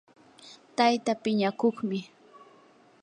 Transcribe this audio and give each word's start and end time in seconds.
tayta 0.75 1.13
piñakuqmi 1.23 1.99